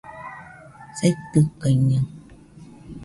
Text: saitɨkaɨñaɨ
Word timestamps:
saitɨkaɨñaɨ 0.97 2.07